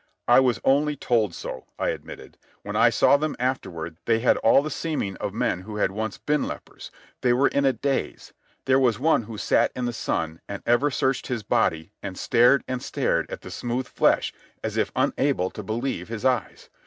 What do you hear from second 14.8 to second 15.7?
unable to